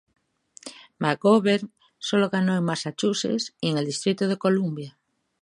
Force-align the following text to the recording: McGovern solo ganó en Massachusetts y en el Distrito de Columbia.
McGovern 1.03 1.67
solo 2.07 2.31
ganó 2.35 2.53
en 2.57 2.63
Massachusetts 2.69 3.53
y 3.61 3.69
en 3.69 3.77
el 3.77 3.85
Distrito 3.85 4.27
de 4.27 4.37
Columbia. 4.39 4.97